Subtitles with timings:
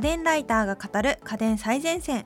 [0.00, 2.24] 家電ライターが語る家電最前線。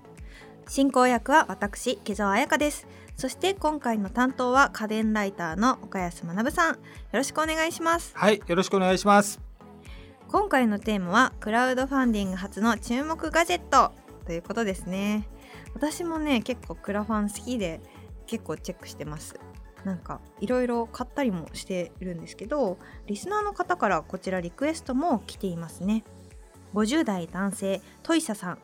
[0.68, 2.86] 進行役は私木澤彩香です。
[3.16, 6.74] そして今回の担当は家電ライターの岡安学さん。
[6.74, 6.78] よ
[7.14, 8.12] ろしくお願いします。
[8.14, 9.40] はいよろしくお願いします。
[10.28, 13.90] 今回のテーマはクラウドファンディング初の注目ガジェット。
[14.24, 15.26] ということですね。
[15.74, 17.80] 私もね結構クラファン好きで
[18.28, 19.34] 結構チェックしてます。
[19.84, 26.04] なんかいろいろ買ったりもしてるんですけどリスナーの方からこちらリクエストも来ていますね
[26.74, 28.58] 50代男性トイサさん。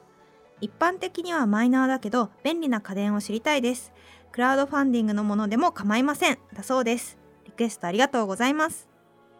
[0.60, 3.92] 一般的にはマイナーだけど便利な家電を知りたいです。
[4.32, 6.38] クラウドファンディングのものでも構いません。
[6.52, 7.16] だそうです。
[7.46, 8.89] リクエストありがとうございます。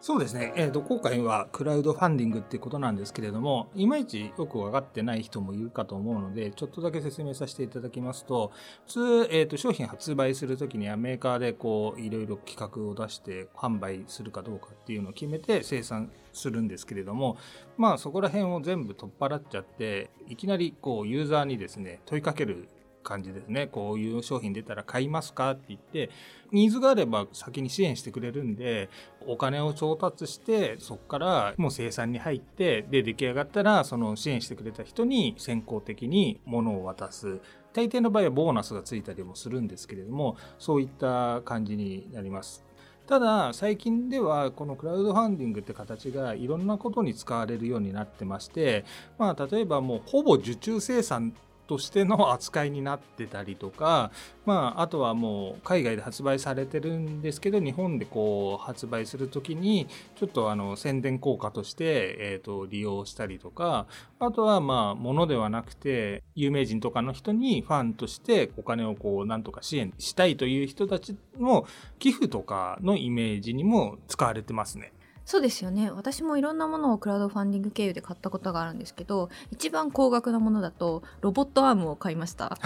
[0.01, 8.51] そうですね、えーと、今回はクラウドファンディングっていうことなんですけれどもいまいちよく分かってない人もいるかと思うのでちょっとだけ説明させていただきますと
[8.87, 17.37] 普通、えーと、商品発売する時にはメーカーでこういろいろ企画を出して販売するかどうかっていうのを決めて生産するんですけれども
[17.77, 22.69] まあそこら辺を全部取っ払っちゃっていきなりこうユーザーにですね問いかける
[23.03, 26.11] 感じですねこういう商品出たら買いますかって言って
[26.53, 28.89] ニーズがあれば先に支援してくれるんで
[29.27, 37.41] お金を調達してそこからもう生産に入ってで出来上がったらその支援してくれた人に先行的に物を渡す
[37.73, 42.65] 大抵の場合はボーナスがついたりもするんですけれどもそういった感じになります。
[43.11, 48.85] ただ最近ではこのクラウドファンディングって形がいろんなことに使われるようになってまして、
[49.19, 51.35] まあ、例えばもうほぼ受注生産
[51.71, 54.11] としての扱いになってたりとか、
[54.45, 63.87] まあ、あとはもう海外で発売されてるんですけど日本でこう発売する時にちょっとあの宣伝効果として、えー、と利用したりとか
[64.19, 71.69] あとはまあ物ではなくて有名人とかの人にファンとしてお金をこうなんとか支援したいという人たちの
[72.01, 74.93] 寄付とかのイメージにも使われてますね。
[75.25, 75.91] そうですよね。
[75.91, 82.59] 私もいろんなものをクラウドファンディング経由で買ったことがあるんですけど一番高額なものだとロボットアームを買いました。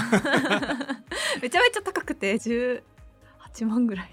[1.43, 2.83] めちゃめちゃ高くて18
[3.67, 4.11] 万ぐらい。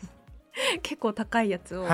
[0.83, 1.87] 結構高いやつを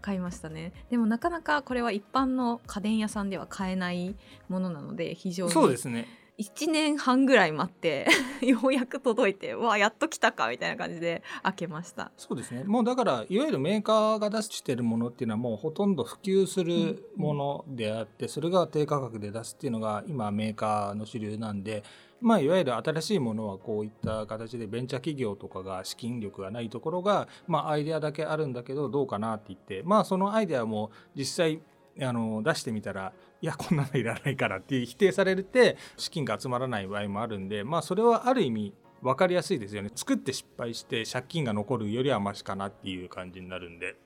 [0.00, 4.14] 買いましたね、はい、でもなかなかこれは一般の家電屋さんでは買えない
[4.48, 6.06] ものなので非常にそうですね
[6.38, 8.06] 1年半ぐらい待って
[8.40, 12.10] ようやく届いてわやっと来たかみたいな感じで開けました。
[12.16, 12.64] そうですね。
[12.64, 21.84] もうだからいわゆるメーカーが出してるものっていうのはもうほとんど普及するものであって、うん、それが低価格で出すっていうのが今メーカーの主流なんで
[22.22, 31.60] まあ、いわゆる新しいものはこういった形でベンチャー企業とかが資金力がないところが、まあ、アイデアだけあるんだけどどうかなって言って、まあ、そのアイデアも実際
[32.00, 43.96] あの出してみたらいやこんなのいらないからって否定されて資金が集まらない場合もあるんでまあそれはある意味分かりやすいですよね作って失敗して借金が残るよりはマシかなっていう感じになるんで。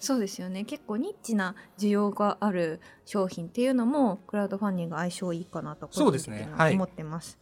[0.00, 7.38] そうですよね結構ニッチな需要がある商品っていうのもクラウドファンディング相性いいかなとそうですね、はい、思ってます。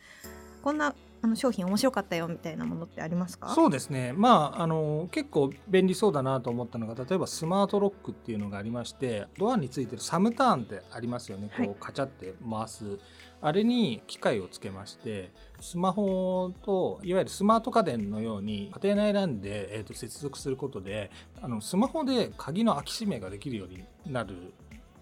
[0.62, 0.94] こんな
[1.24, 3.48] あの商品面白かったよみたいなものってありますか？
[3.54, 4.12] そうですね。
[4.12, 11.48] まああの結構便利そうだなと思ったのが例えばスマートロックっていうのがありましてドアについてるサムターンってありますよね。
[11.56, 12.98] こうカチャって回す、
[13.40, 24.34] あれに機械をつけましてスマホといわゆるスマート家電のように家庭内 LAN で、えー、と接続することであのスマホで鍵の開き閉めができるようになる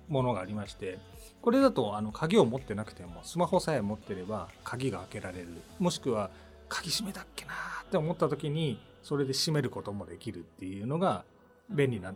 [0.09, 0.99] ものがありまして
[1.43, 6.31] これだとあの鍵を持ってなくてもスマホさえ持ってれば鍵が開けられるもしくは
[6.69, 7.53] 鍵閉めだっけな
[7.83, 11.25] って思った時にそれで閉めることもできるっていうのが
[11.71, 12.15] 便利な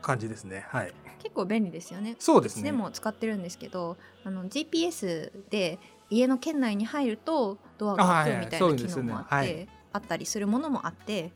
[0.00, 0.64] 感じですね。
[0.68, 0.92] はい。
[1.18, 2.16] 結構便利ですよね。
[2.18, 2.62] そうですね。
[2.64, 11.32] でも使ってるんですけど、あの GPS で家の圏内に入るとドアが開くみたいな機能もあって、はいはいねはい、あったりするものもあって、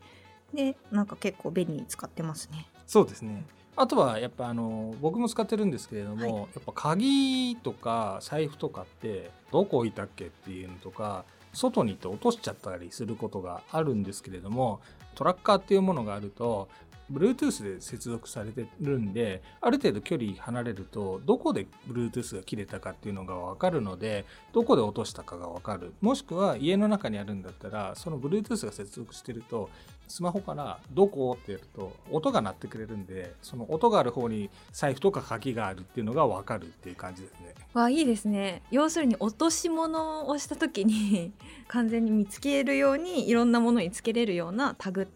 [0.53, 2.67] でなんか結構便利に使ってますね。
[2.87, 3.45] そうですね。
[3.77, 14.81] あとはやっぱあの僕も使ってるんですけれども、はい、やっぱ鍵とか財布とかってどこ置いたっけっていうのとか外に行って落としちゃったりすることがあるんですけれども
[15.15, 16.67] トラッカーっていうものがあると
[17.11, 25.93] Bluetooth で接続されてるんである程度距離離れるとどこで Bluetooth が切れたかっていうのが分かるのでどこで落としたかが分かる。
[26.01, 29.69] もしくは家の中にあるんだったらその Bluetooth が接続してると
[30.07, 37.55] スマホから「どこ?」ってやると音が鳴ってくれるんでその音がある方に財布とか鍵があるっていうのが分かるっていう感じですね。
[37.73, 41.31] わいいですね要するに落とし物をした時に
[41.67, 45.07] 完全に見つけるようにいろんなものにつけれるようなタグ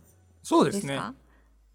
[0.44, 1.00] そうですね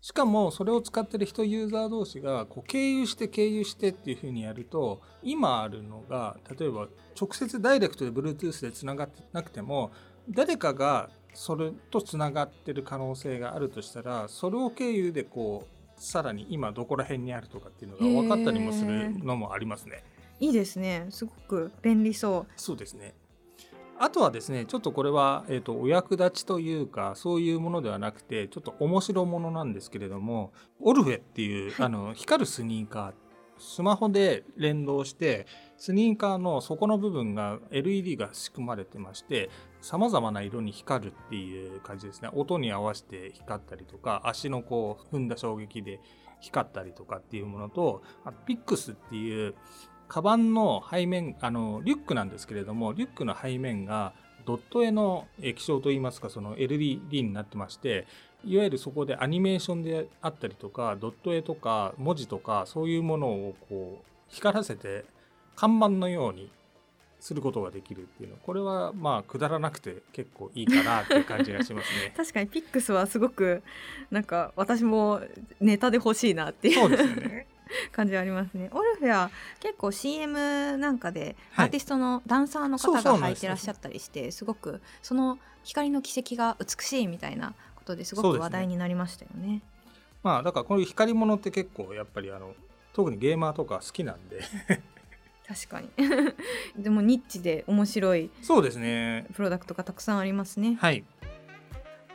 [0.04, 9.92] しかもそれを使ってる人ユーザー同士がこう経由して経由してっていうふうにやると今あるのが例えば直接ダイレクトで Bluetooth でつながってなくても
[10.28, 20.04] 誰かがそれとつながってる可能性があるとしたらそれを経由でこうさらに今どこら辺にあるとかっていうのが分かったりもするのもありますね。
[20.38, 21.06] いいですね。
[21.08, 22.52] すごく便利そう。
[22.56, 23.14] そうですね
[23.98, 33.12] あとはですねちょっとこれは、えーと、お役立ちというかそういうものではなくてちょっと面白ものなんですけれどもオルフェっていう、はい、あの光るスニーカー
[33.58, 35.46] スマホで連動して
[35.76, 39.50] スニーカーの底の部分が LED が仕組まれてまして
[39.80, 42.30] さまざまな色に光るっていう感じですね。
[42.32, 46.00] 音に合わせて光ったりとか足のこう踏んだ衝撃で
[46.40, 49.54] 光ったりとかっていうものとあピックスっていう
[50.08, 54.12] カバンの背面あのリュックなんですけれどもリュックの背面が
[54.46, 58.06] ドット絵の液晶といいますかその LED になってまして
[58.44, 65.04] いわゆるそこでアニメーションであったりとかドット絵とか文字とかそういうものをこう光らせて
[65.56, 66.50] 看板のように
[67.20, 68.36] することができるっていうの。
[68.36, 72.12] これはまあくだらなくて結構いいかなっていう感じがしますね。
[72.14, 73.62] 確かにピックスはすごく
[74.10, 75.22] なんか私も
[75.58, 76.74] ネタで欲しいなっていう。
[76.74, 77.46] そうですね
[77.92, 78.68] 感じはありますね。
[78.72, 79.30] オルフェは
[79.60, 89.46] 結構 CM なんかでアーティストのダンサーの方が履いてらっしゃったりしてすごくその光の軌跡が美しいみたいなことですごく話題になりましたよね。
[89.46, 89.62] ね
[90.22, 92.54] まあだからこういう光り物って結構やっぱりあの
[92.92, 94.40] 特にゲーマーとか好きなんで。
[95.46, 95.90] 確かに。
[96.82, 99.26] でもニッチで面白いそうですね。
[99.34, 100.78] プロダクトがたくさんありますね。
[100.80, 101.04] はい。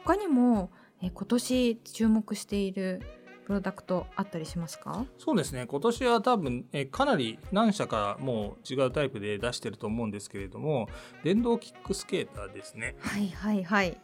[0.04, 0.72] 他にも
[1.02, 3.02] え今年注目している
[3.50, 5.06] プロダクトあったりしますか？
[5.18, 5.66] そうですね。
[5.66, 10.88] 今年は多分えかなり何社かもう違うタイプで出してると思うんですけれども
[11.24, 12.96] 電動キックスケーターですね。
[13.00, 13.98] はいはいはい。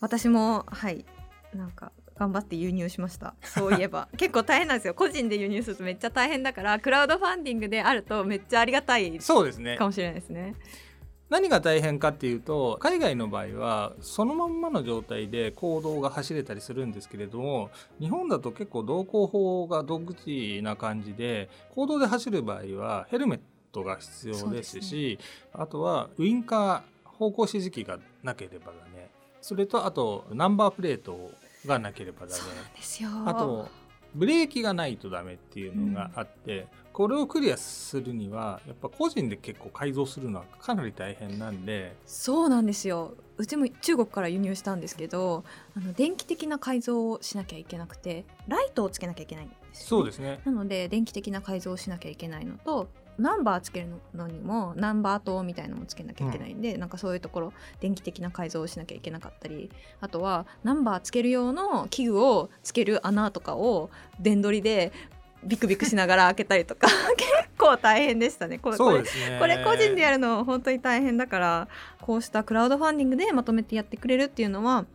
[0.00, 1.04] 私もはい。
[1.54, 3.34] なんか頑張って輸入しました。
[3.42, 4.08] そういえば。
[4.16, 4.94] 結構大変なんですよ。
[4.94, 9.76] 個人で輸入するとめっちゃ大変だからクラウドファンディングであるとめっちゃありがたいそうですね。
[9.76, 10.54] かもしれないですね
[11.30, 17.70] 何が大変かっていうと海外の場合はそのまんまの状態で行動が走れたりするんですけれども
[18.00, 23.40] 日本だと結構道交法が独自な感じで行動で走る場合はヘルメッ
[23.72, 29.10] トが必要ですし、ね、あとはウインカー方向指示器がなければだね
[29.40, 31.30] それとあとナンバープレート
[31.66, 32.40] がなければダメ
[33.26, 33.68] あと
[34.14, 36.66] ブレーキがないとダメっていうのがあって、うん、
[36.98, 41.94] これをクリアするにはやっぱ個人で結構改造するのはかなり大変なんで。
[42.04, 43.14] そうなんですよ。
[43.36, 45.44] うちも中国から輸入したんですけど
[45.76, 50.40] あの電気的な改造をしなきゃいけなくてライトをつけなきゃいけないんです、ね、そうですね。
[50.44, 64.92] なので電気的な改造をしなきゃいけないのとナンバーつけるのにもナンバー灯みたいなのもつけなきゃいけないんで、うん、なんかそういうところ電気的な改造をしなきゃいけなかったりあとはナンバーつける用の器具をつける穴とかを電取りで
[65.44, 66.88] ビクビクしながら開けたりとか。
[67.16, 68.58] 結構大変でしたね。
[68.58, 69.02] これこれ
[69.38, 71.68] これ個人でやるの本当に大変だから
[72.00, 74.86] こうしたクラウドファンディングでまとめてやってくれるっていうのは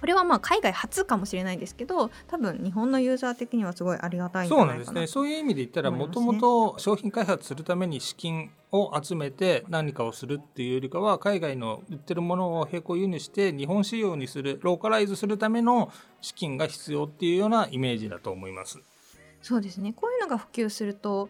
[0.00, 5.06] これはまあ海外初かもしれないんですけど多分日本のユーザー的にはすごいありがたいそうなんですね。
[5.06, 15.92] そういう意味で言ったらもともと商品開発するために資金を集めて何かをするっていうよりかは海外の売ってるものを並行輸入して日本仕様にするローカライズするための
[16.22, 18.80] 資金が必要っていうようなイメージだと思います。
[19.42, 21.28] そうですねこういうのが普及すると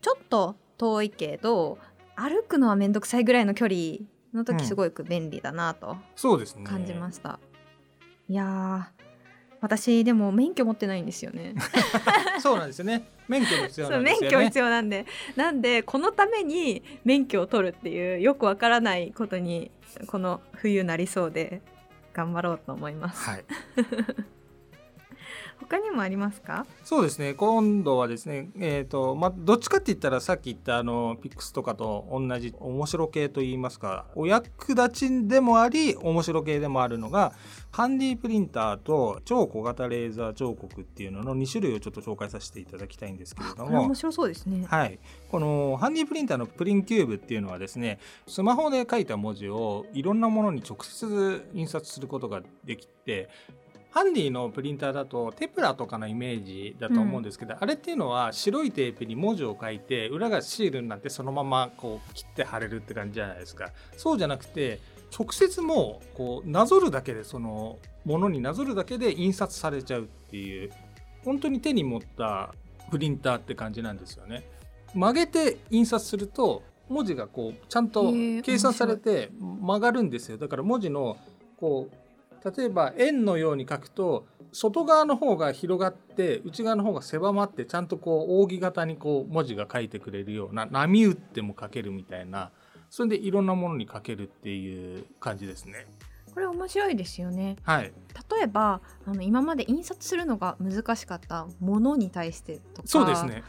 [0.00, 1.78] ちょっと遠いけど
[2.16, 5.96] 歩くのは面倒くさいぐらいの距離の時すごく便利だなと
[6.64, 7.38] 感じました。
[7.48, 7.54] うん
[8.28, 8.90] いや
[9.60, 11.54] 私でも免許持ってないんですよね。
[12.40, 13.08] そうなんですよね。
[13.28, 14.20] 免許必要なんですよね。
[14.20, 15.06] 免許必要なんで、
[15.36, 19.70] なんでこのために免許を取るっていうよくわからないことに
[20.06, 21.62] この冬なりそうで
[22.12, 23.22] 頑張ろうと思います。
[23.28, 23.44] はい。
[25.60, 26.66] 他にもありますか？
[26.84, 27.34] そうですね。
[27.34, 37.32] 今度はですねえっ、ー、とまあどっちかって言ったらさっき言ったあのピックスとかと同じ面白系といいますかお役立ちでもあり面白系でもあるのが
[37.70, 43.82] ハンディプリンターと超小型レーザー彫刻っていうのの2種類をちょっと紹介させていただきたいんですけれども。
[43.82, 44.66] 面白そうですね。
[44.68, 44.98] はい。
[45.30, 53.28] このハンディプリンターのプリンキューブっていうのはですねスマホで書いた文字をいろんなものに直接印刷することができて
[53.94, 63.70] ハンディのプリンターだとテプラとかのイメージだと思うんですけど、うん、あれっていうのは白いテープに文字を書いて裏がシールになってそのままこう切って貼れるって感じじゃないですか。
[63.96, 64.80] そうじゃなくて
[65.16, 70.72] 直接もうこうなぞるだけでそのものになぞるだけで印刷されちゃうっていう
[71.24, 72.52] 本当に手に持った
[72.90, 74.42] プリンターって感じなんですよね。
[74.92, 80.36] 曲げて印刷すると文字がこうちゃんと計算されて曲がるんですよ。
[80.36, 81.16] だから文字の
[81.56, 82.03] こう
[82.56, 92.50] 例えば円のように書くと外側の方が広がって内側の方が狭まってちゃんとこう扇形にこう文字が書いてくれるような波打っても書けるみたいな
[92.90, 95.86] それでいろんなものに書けるっていう感じですね。
[96.32, 97.56] これ面白いですよね。
[97.62, 97.92] はい。
[98.36, 103.42] 例えばあの今まで印刷するのが難しかったものに対してとか、そうですね。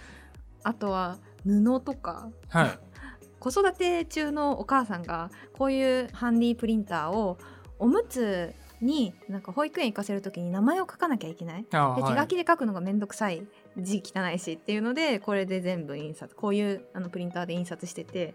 [0.63, 2.79] あとは布とかはい
[3.39, 7.37] 子育て中のお母さんがこういうハンディプリンターを
[7.77, 11.63] おむつになんか保育園行かせる時に名前を書かなきゃいけない。
[11.63, 13.45] で手書きで書くのがめんどくさい
[13.77, 16.35] 字汚いしっていうのでこれで全部印刷。
[16.35, 18.33] こういうあのプリンターで印刷してて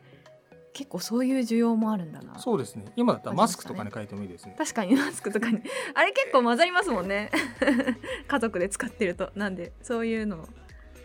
[0.72, 2.38] 結構そういう需要もあるんだな。
[2.38, 2.92] そうですね。
[2.96, 5.60] 今だったらマスクとかに書いてもいいですね確かにマスクとかに
[5.94, 7.30] あれ結構混ざりますもんね。
[8.26, 9.30] 家族で使ってると。
[9.34, 10.48] なんでそういうのを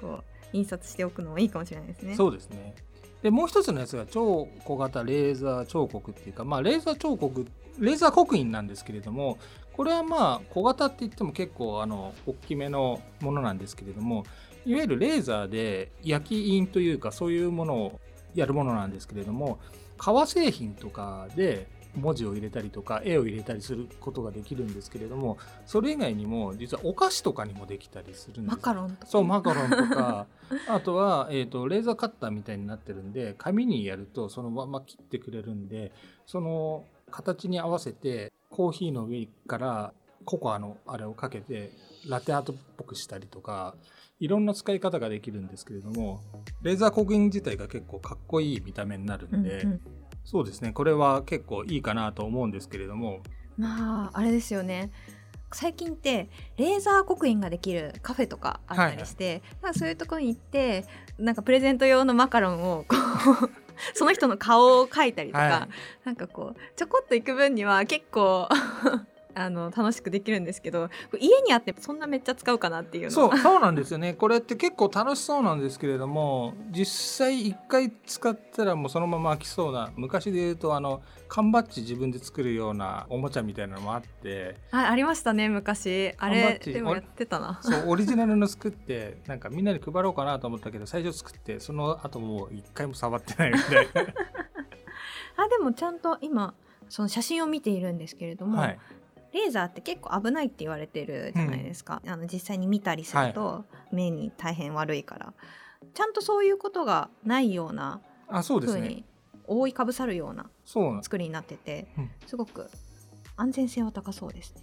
[0.02, 0.24] こう
[0.54, 2.16] 印刷しておくのもいいかもしれないですね。
[2.16, 2.76] そうですね。
[3.22, 7.48] でもう一つのやつが超小型レーザー彫刻っていうか、まあ、レーザー彫刻
[7.80, 9.38] レーザー刻印なんですけれども
[9.74, 14.26] これはまあ小型って言っても結構あの大きめのものなんですけれども
[14.66, 18.00] いわゆるレーザーで焼き印というかそういうものを
[18.34, 19.60] やるものなんですけれども
[19.98, 28.56] 革製品とかで文字を入れたりとか絵を入れたりすることができるんですけれどもそれ以外にも実はお菓子とかにもできたりするんです。
[28.56, 29.08] マカロンとか。
[29.08, 30.28] そうマカロンとか。
[30.68, 35.92] あとは、えー、とレーザーカッターみたいになってるんで紙にやるとそのまま切ってくれるんで
[36.26, 36.84] その
[37.16, 39.94] 形に合わせてコーヒーの上から
[40.26, 41.72] ココアのあれをかけて
[42.10, 43.76] ラテアートっぽくしたりとか
[44.20, 46.20] いろんな使い方ができるんですけれども
[46.62, 49.82] レーザー刻印自体が結構かっこいい見た目になるんで、うんうん。
[50.26, 50.72] そうですね。
[50.74, 53.22] これは結構いいかなと思うんですけれども。
[53.58, 54.92] まああれですよね。
[55.54, 60.86] 最近ってレーザー刻印ができるカフェとかあったりして、なんかそういうところに行って
[61.18, 62.96] なんかプレゼント用のマカロンをこ
[63.44, 66.06] う その人の顔を描いたりとか、はい。
[66.06, 68.48] なんかこうちょこっと行く分には結構
[69.36, 70.90] あの楽しくできるんですけど
[71.20, 73.12] 家にあってそんなめっちゃ使うかなっていうの。
[73.12, 74.14] そうそうなんですよね。
[74.14, 76.86] これって結構楽しそうなんですけれども実
[77.18, 84.56] 際一回使ったらもうそのまま飽きそうな昔で言うとあの缶バッジ自分で作るようなおもちゃみたいなのもあって。
[84.72, 86.14] あありましたね昔。
[86.18, 87.60] あれでもやってたな。
[87.62, 94.14] そうオリジナルの作ってなんかみんなに配ろうかなと思ったけど最初作ってその後もう一回も触ってないみたいな。
[95.38, 96.54] あでもちゃんと今
[96.88, 98.80] その写真を見ているんですけれども、はい
[99.36, 105.34] レーザーって結構危ないって言われてるじゃないですか、あの実際に見たりすると目に大変悪いから、
[105.94, 108.00] ちゃんとそういうことがないような
[108.30, 109.04] あそうですに
[109.46, 111.04] 覆いかぶさるようなそうなん。
[111.04, 112.12] 作りになってて、うん。
[112.26, 112.70] すごく
[113.36, 114.62] 安全性は高そうですね。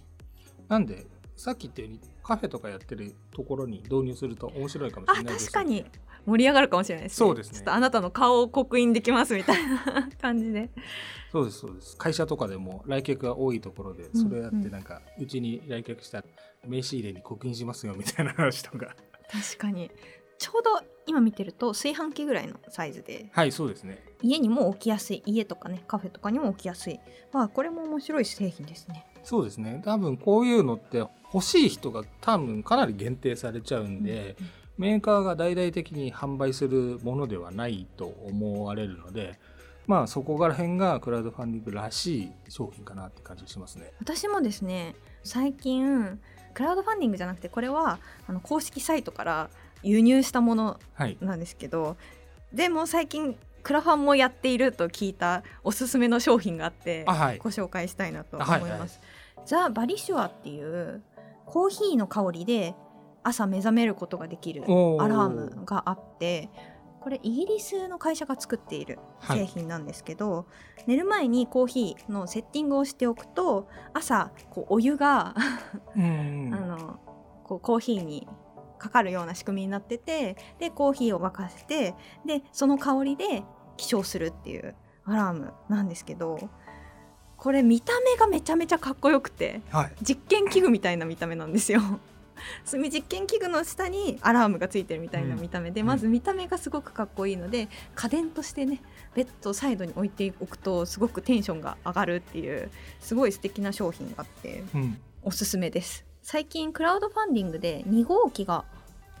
[0.67, 1.05] なんで
[1.37, 5.85] さっき言ったようにカフェとかやってるところに導入すると面白いかもしあれないです確かに
[6.25, 7.27] 盛り上がるかもしれないですね。
[7.27, 7.57] そうですね。
[7.57, 10.69] ちょっとあなたの顔を刻印できますみたいな感じで。
[11.31, 11.97] そうですそうです。
[11.97, 16.23] 会社とかでも来客が多いところでそれをやってなんかうちに来客したら
[16.67, 18.95] 名刺入れに刻印しますよみたいな話とか。
[19.31, 19.89] 確かに。
[20.37, 23.29] ちょうど今見てると炊飯器ぐらいのサイズで。
[23.31, 24.03] はいそうですね。
[24.21, 25.23] 家にも置きやすい。
[25.25, 26.99] 家とかねカフェとかにも置きやすい。
[27.31, 29.05] まあこれも面白い製品ですね。
[29.23, 29.81] そうですね。
[29.85, 30.97] 多分こういうのって
[31.33, 34.35] 欲しい人が多分かなり限定されちゃうんで、
[34.77, 39.39] メーカーが大々的に販売するものではないと思われるので
[39.85, 43.91] まあそこら辺がクラウドファンディングらしい商品かなって感じがしますね。
[43.99, 46.19] 私もですね最近
[46.53, 49.49] クラウドファンディングじゃなくてこれはあの公式サイトから
[49.81, 51.17] 輸入したものはい。
[51.21, 51.97] なんですけど
[52.53, 57.37] でも最近クラファンもやっていると聞いたおすすめの商品があってあはい。
[57.37, 58.61] ご紹介したいなと思いはい。
[58.61, 59.01] はいます。
[59.45, 61.01] ザ・バリシュアっていう
[61.45, 62.73] コーヒーの香りで
[63.23, 66.49] 朝目覚めることができるアラームがあって
[67.03, 69.39] これイギリスの会社が作っているはい。
[69.39, 70.45] 製品なんですけど、
[70.87, 75.35] 寝る前にコーヒーのセッティングをしておくと朝こうお湯が
[75.97, 76.51] うん。
[76.55, 76.99] あの
[77.43, 78.25] こうコーヒーに
[78.79, 81.93] かかるような仕組みになっててでコーヒーを沸かせて
[82.25, 83.43] でその香りで
[83.75, 84.73] 起床するっていう
[85.05, 86.37] アラームなんですけど
[87.35, 89.91] これ見た目がめちゃめちゃかっこよくてはい。
[90.01, 91.81] 実験器具みたいな見た目なんですよ。
[92.69, 95.87] 炭実験器具の下にアラームがついてるみたいな見た目で、うん。
[95.87, 98.81] まず見た目がすごくかっこいいので家電としてね
[99.15, 104.97] ベッドサイドに置いておくとすごくテンションが上がるっていうすごい素敵な商品があってうん。
[105.23, 106.05] おすすめです。
[106.21, 108.65] 最近クラウドファンディングで2号機が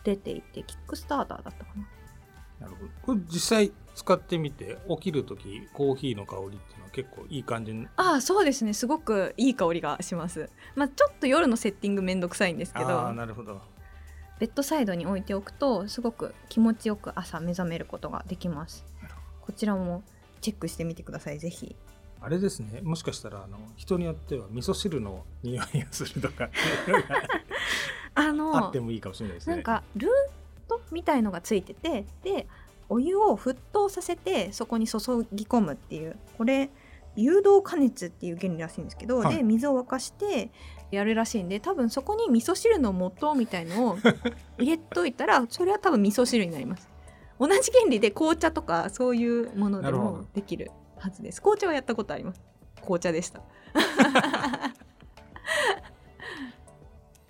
[0.03, 2.67] 出ていてキックスターターだったかな。
[2.67, 2.91] なるほど。
[3.01, 7.87] これ実際使ってみて起きる時コーヒーの香りっていう結構いい感じに。
[7.97, 8.73] ああそうですね。
[8.73, 10.49] すごくいい香りがします。
[10.75, 13.59] まあちょっと夜のセッティングめんどくさいんですけああどなるほど。
[14.39, 18.85] ベッドサイドに置いておくとすごく気持ちよく朝目覚めることができます。
[19.41, 20.03] こちらも
[20.41, 21.75] チェックしてみてくださいぜひ。
[22.21, 22.81] あれですね。
[22.81, 26.45] もしかしたらあの人によっては味噌汁の匂いがするとか。
[26.45, 26.49] っ
[26.85, 29.55] ていうのがあってもいいかもしれないですね。
[29.55, 30.11] なんかルー
[30.69, 32.47] トみたいのがついててで
[32.89, 34.99] お湯を沸騰させてそこに注
[35.31, 36.17] ぎ込むっていう。
[36.37, 36.69] これ
[37.15, 39.37] 誘導加熱っていう原理らしいんですけど、はい。
[39.37, 40.51] で水を沸かして
[40.91, 43.97] やるらしいんで多分そこに味噌汁の素みたいのを
[44.57, 46.89] 入れといたらそれは多分味噌汁になります。
[47.39, 51.41] 同じ原理で紅茶とかそういうものでもできるはずです。
[51.41, 52.41] 紅茶はやったことあります。
[52.81, 53.39] 紅茶でした。
[53.39, 53.43] っ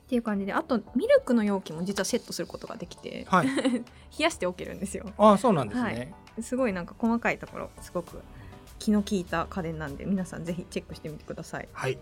[0.07, 3.47] ていう感じであとミルクの容器も実はセットすることができてはい。
[3.57, 3.83] 冷
[4.19, 5.05] やしておけるんですよ。
[5.17, 8.21] あそうなんですね、すごいなんか細かいところすごく
[8.83, 11.69] 気の利いた家電なんで皆さんぜひチェックしてみてください。
[11.71, 11.97] はい。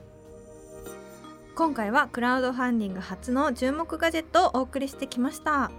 [1.53, 5.71] 今回はクラウドファンディング初の注目ガジェットをお送りしてきました。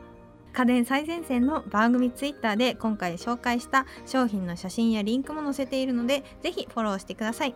[0.52, 7.54] 家電最前線の番組ツイッターで今回紹介した商品の写真やリンクも載せているのでぜひフォローしてください。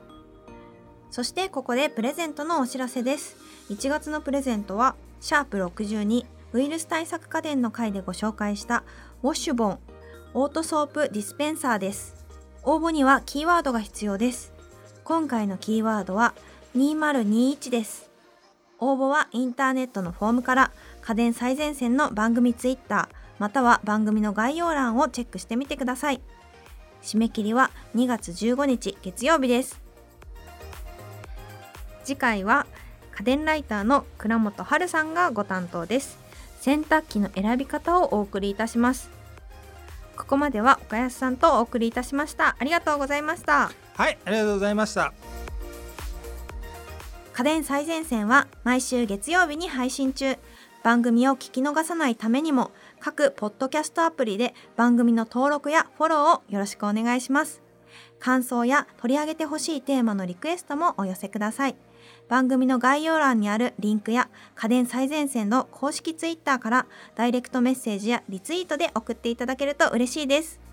[1.11, 3.37] そしてここでプレゼントのお知らせです。
[3.71, 8.83] 1月のプレゼントはシャープ62ウイルス対策家電の回でご紹介した
[9.23, 9.79] ウォッシュボン
[10.35, 12.16] オートソープディスペンサーです
[12.69, 14.53] 応募にはキーワードが必要です。
[15.05, 16.35] 今回のキーワードは
[16.77, 18.11] 2021です。
[18.81, 26.21] 応募はインターネットのフォームから家電最前線の番組ツイッターまたは番組の概要欄をチェックしてみてください。
[27.03, 29.81] 締め切りは2月15日月曜日です。
[32.03, 32.67] 次回は
[33.17, 36.19] 家電ライターの倉本春さんがご担当です。
[36.61, 39.16] 洗濯機の選び方をお送りいたします。
[40.17, 42.57] ここまでは岡安さんとお送りいたしました。
[42.59, 43.71] ありがとうございました。
[43.95, 45.13] はいありがとうございました。
[47.33, 50.37] 家電最前線は毎週月曜日に配信中。
[50.83, 52.71] 番組を聞き逃さないためにも
[53.01, 57.67] 各ポッドキャストアプリで番組の登録やフォローをよろしくお願いします。
[58.19, 61.77] 感想や取り上げてほしいテーマのリクエストもお寄せください
[62.29, 70.66] 番組の概要欄にあるリンクや家電最前線の公式ツイッターからダイレクトメッセージやリツイートで送っていただけると嬉しいです。